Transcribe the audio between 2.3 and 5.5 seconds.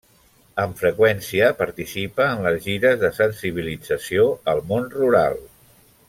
en les gires de sensibilització al món rural.